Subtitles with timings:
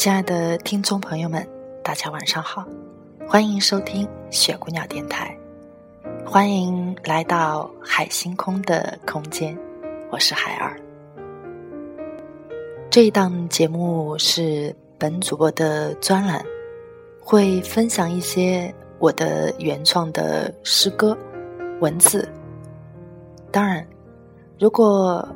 [0.00, 1.46] 亲爱的听众朋友们，
[1.84, 2.64] 大家晚上好，
[3.28, 5.36] 欢迎收听雪姑娘电台，
[6.24, 9.54] 欢迎来到海星空的空间，
[10.10, 10.80] 我是海儿。
[12.88, 16.42] 这一档节目是本主播的专栏，
[17.20, 21.14] 会分享一些我的原创的诗歌、
[21.80, 22.26] 文字。
[23.52, 23.86] 当然，
[24.58, 25.28] 如果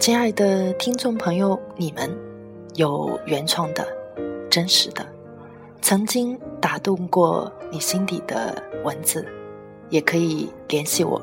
[0.00, 2.27] 亲爱的听众朋友你们。
[2.78, 3.84] 有原创的、
[4.48, 5.04] 真实的，
[5.82, 9.26] 曾经打动过你心底的文字，
[9.90, 11.20] 也可以联系我。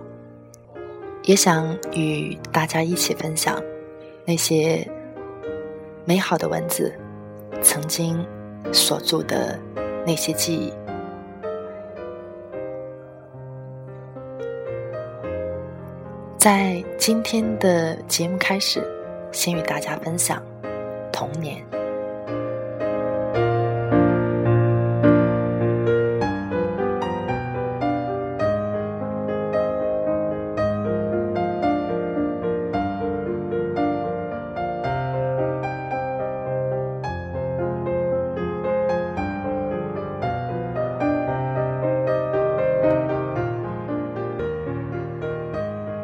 [1.24, 3.58] 也想与大家一起分享
[4.26, 4.86] 那些
[6.04, 6.94] 美好的文字，
[7.62, 8.22] 曾经
[8.74, 9.58] 锁住的
[10.06, 10.74] 那些记忆。
[16.38, 18.84] 在今天的节目开始，
[19.32, 20.44] 先与大家分享。
[21.16, 21.64] 童年。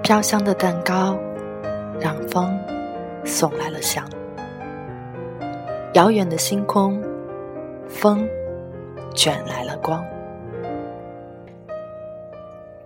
[0.02, 1.18] 飘香的蛋糕，
[2.00, 2.58] 让风
[3.26, 4.11] 送来了香。
[5.94, 7.04] 遥远的星空，
[7.90, 8.26] 风
[9.14, 10.02] 卷来了光，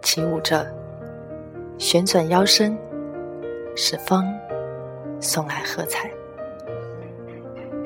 [0.02, 0.66] 起舞着，
[1.78, 2.76] 旋转腰身，
[3.76, 4.26] 是风
[5.20, 6.10] 送来喝彩，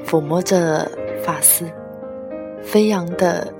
[0.05, 0.89] 抚摸着
[1.21, 1.69] 发丝，
[2.61, 3.53] 飞扬的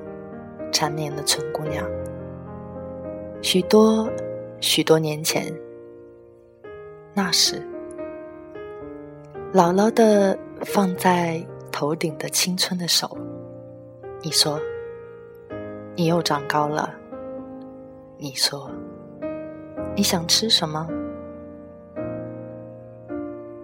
[0.72, 1.86] 缠绵的春姑娘。
[3.42, 4.10] 许多
[4.62, 5.54] 许多年前，
[7.14, 7.62] 那时，
[9.54, 10.40] 姥姥的。
[10.62, 13.18] 放在头顶的青春的手，
[14.22, 14.60] 你说，
[15.96, 16.94] 你又长高了。
[18.18, 18.70] 你说，
[19.96, 20.88] 你想吃什么？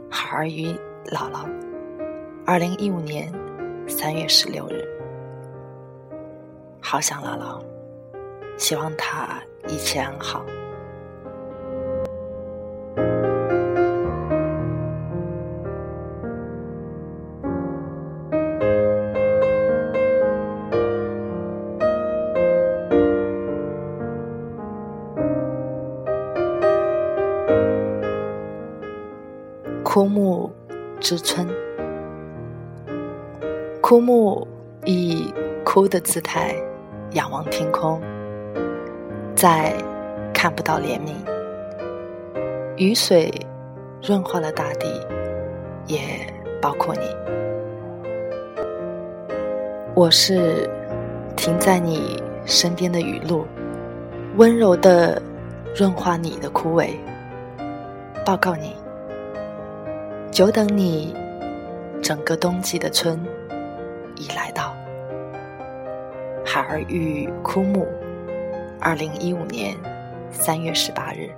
[0.10, 0.68] 孩儿与
[1.08, 1.46] 姥姥，
[2.46, 3.30] 二零一五年
[3.88, 4.88] 三月十六日，
[6.80, 7.62] 好想姥姥，
[8.58, 10.46] 希望她一切安好。
[31.06, 31.48] 之春，
[33.80, 34.48] 枯木
[34.86, 35.32] 以
[35.64, 36.56] 枯的姿态
[37.12, 38.02] 仰望天空，
[39.36, 39.72] 再
[40.34, 41.14] 看不到怜悯。
[42.78, 43.32] 雨水
[44.02, 45.00] 润化了大地，
[45.86, 46.00] 也
[46.60, 47.02] 包括你。
[49.94, 50.68] 我是
[51.36, 53.46] 停在你身边的雨露，
[54.38, 55.22] 温柔的
[55.76, 56.90] 润化你的枯萎。
[58.26, 58.76] 报告你。
[60.36, 61.16] 久等你，
[62.04, 63.18] 整个冬季的春
[64.18, 64.76] 已来到。
[66.46, 67.88] 海儿遇枯木，
[68.82, 69.78] 二零一五年
[70.32, 71.32] 三月十八日。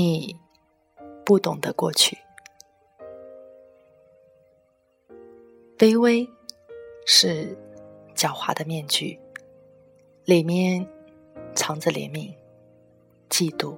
[0.00, 0.38] 你
[1.24, 2.16] 不懂得过去。
[5.76, 6.24] 卑微
[7.04, 7.58] 是
[8.14, 9.18] 狡猾的面具，
[10.24, 10.88] 里面
[11.52, 12.32] 藏着怜悯、
[13.28, 13.76] 嫉妒，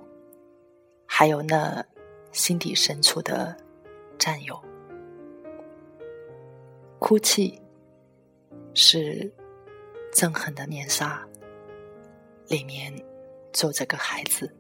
[1.07, 1.83] 还有那
[2.33, 3.57] 心底深处的
[4.19, 4.63] 占有。
[6.99, 7.59] 哭泣
[8.75, 9.33] 是
[10.13, 11.27] 憎恨的面纱，
[12.49, 12.93] 里面
[13.55, 14.55] 坐着个孩子，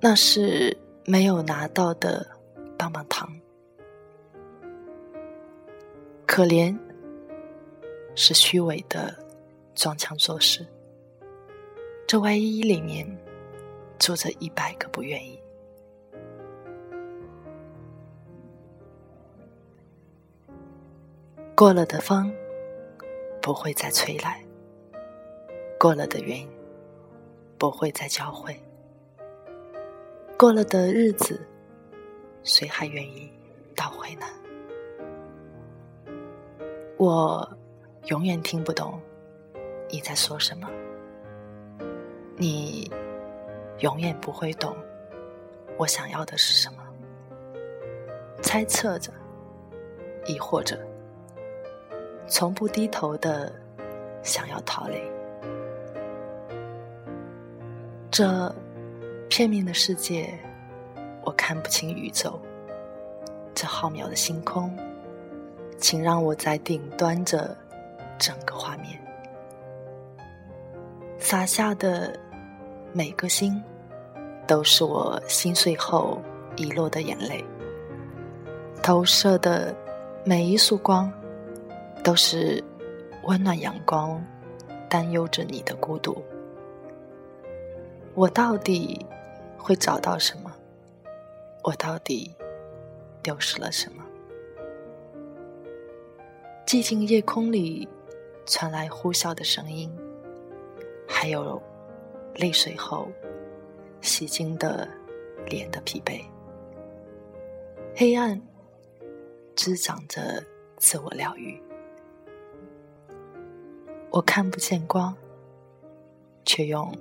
[0.00, 2.26] 那是没有拿到的
[2.78, 3.28] 棒棒糖。
[6.26, 6.76] 可怜
[8.14, 9.16] 是虚伪的
[9.74, 10.66] 装腔作势，
[12.06, 13.06] 这外衣里面
[13.98, 15.40] 住着一百个不愿意。
[21.54, 22.30] 过了的风
[23.40, 24.44] 不会再吹来，
[25.78, 26.46] 过了的云
[27.56, 28.54] 不会再交汇，
[30.38, 31.40] 过了的日子，
[32.42, 33.32] 谁还愿意
[33.74, 34.26] 倒回呢？
[36.98, 37.48] 我
[38.08, 39.00] 永远听不懂
[39.88, 40.68] 你在说什么，
[42.36, 42.90] 你
[43.78, 44.76] 永远不会懂
[45.78, 46.82] 我想要的是什么。
[48.42, 49.10] 猜测着，
[50.26, 50.78] 亦或者
[52.26, 53.50] 从不低头的
[54.22, 55.00] 想要逃离，
[58.10, 58.54] 这
[59.28, 60.32] 片面的世界，
[61.24, 62.38] 我看不清宇宙，
[63.54, 64.76] 这浩渺的星空。
[65.78, 67.54] 请让我在顶端着
[68.18, 68.98] 整个画面，
[71.18, 72.18] 洒下的
[72.94, 73.62] 每个星，
[74.46, 76.18] 都是我心碎后
[76.56, 77.44] 遗落的眼泪；
[78.82, 79.76] 投射的
[80.24, 81.12] 每一束光，
[82.02, 82.64] 都是
[83.24, 84.18] 温暖阳光，
[84.88, 86.16] 担忧着你的孤独。
[88.14, 89.04] 我到底
[89.66, 90.52] 会找到什么？
[91.64, 92.32] 我到底
[93.20, 94.04] 丢失了什么？
[96.64, 97.88] 寂静夜空里
[98.46, 99.92] 传来呼啸的声音，
[101.08, 101.60] 还有
[102.36, 103.08] 泪水后
[104.00, 104.88] 洗净的
[105.46, 106.24] 脸的疲惫。
[107.92, 108.40] 黑暗
[109.56, 110.40] 滋长着
[110.76, 111.60] 自我疗愈，
[114.10, 115.12] 我看不见光，
[116.44, 116.96] 却用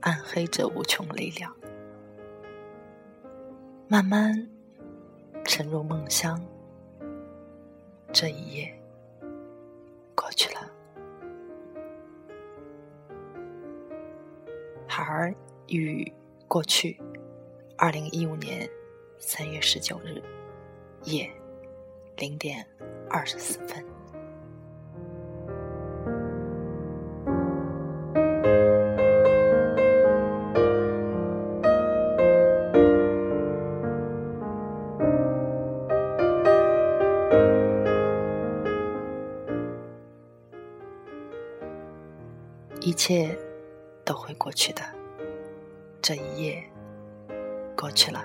[0.00, 1.50] 暗黑着无穷力量，
[3.86, 4.48] 慢慢
[5.44, 6.40] 沉入梦乡。
[8.12, 8.72] 这一夜。
[10.14, 10.60] 过去了，
[14.86, 15.34] 孩儿
[15.66, 16.10] 与
[16.48, 16.98] 过去，
[17.76, 18.68] 二零一五年
[19.18, 20.22] 三月十九日
[21.02, 21.30] 夜
[22.16, 22.66] 零点
[23.10, 23.84] 二十四分。
[42.84, 43.34] 一切
[44.04, 44.82] 都会过去的，
[46.02, 46.62] 这一夜
[47.74, 48.22] 过去了。